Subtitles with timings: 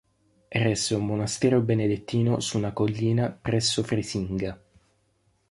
[0.47, 4.59] Eresse un monastero benedettino su una collina presso Frisinga.